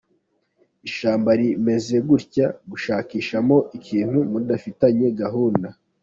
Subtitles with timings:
[0.87, 5.67] Ishyamba rimeze gutya gushakishamo ikintu mudafitanye gahunda.